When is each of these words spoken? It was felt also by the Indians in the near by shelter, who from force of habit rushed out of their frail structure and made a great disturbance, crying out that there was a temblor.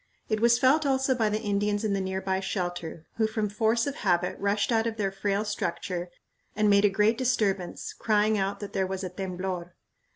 It 0.29 0.39
was 0.39 0.57
felt 0.57 0.83
also 0.83 1.13
by 1.13 1.29
the 1.29 1.39
Indians 1.43 1.83
in 1.83 1.93
the 1.93 2.01
near 2.01 2.21
by 2.21 2.39
shelter, 2.39 3.05
who 3.17 3.27
from 3.27 3.49
force 3.49 3.85
of 3.85 3.97
habit 3.97 4.35
rushed 4.39 4.71
out 4.71 4.87
of 4.87 4.97
their 4.97 5.11
frail 5.11 5.45
structure 5.45 6.09
and 6.55 6.71
made 6.71 6.85
a 6.85 6.89
great 6.89 7.19
disturbance, 7.19 7.93
crying 7.93 8.35
out 8.35 8.61
that 8.61 8.73
there 8.73 8.87
was 8.87 9.03
a 9.03 9.09
temblor. 9.09 9.75